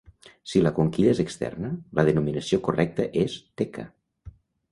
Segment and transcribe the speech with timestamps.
[0.51, 1.69] Si la conquilla és externa,
[1.99, 3.87] la denominació correcta és teca.